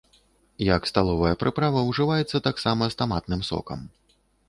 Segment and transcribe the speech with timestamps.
[0.67, 3.79] Як сталовая прыправа ўжываецца таксама з таматным сокам.